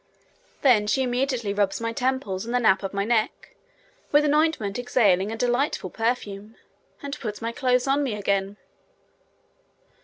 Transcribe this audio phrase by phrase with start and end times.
[0.63, 3.55] Then she immediately rubs my temples and the nape of my neck
[4.11, 6.55] with an ointment exhaling a delightful perfume,
[7.03, 8.57] and puts my clothes on me again.